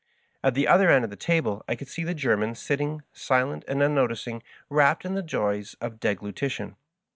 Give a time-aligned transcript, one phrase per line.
[0.43, 3.83] At the other end of the table I could see the German sitting silent and
[3.83, 6.75] unnoticing, rapt in the joys of deglutition.